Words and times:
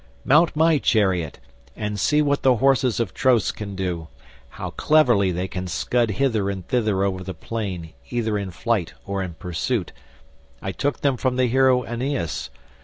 Mount 0.25 0.55
my 0.55 0.79
chariot 0.79 1.37
and 1.75 1.99
see 1.99 2.23
what 2.23 2.41
the 2.41 2.55
horses 2.55 2.99
of 2.99 3.13
Tros 3.13 3.51
can 3.51 3.75
do—how 3.75 4.71
cleverly 4.71 5.31
they 5.31 5.47
can 5.47 5.67
scud 5.67 6.09
hither 6.09 6.49
and 6.49 6.67
thither 6.67 7.03
over 7.03 7.23
the 7.23 7.35
plain 7.35 7.93
either 8.09 8.35
in 8.35 8.49
flight 8.49 8.95
or 9.05 9.21
in 9.21 9.35
pursuit. 9.35 9.91
I 10.59 10.71
took 10.71 11.01
them 11.01 11.17
from 11.17 11.35
the 11.35 11.45
hero 11.45 11.83
Aeneas. 11.83 12.49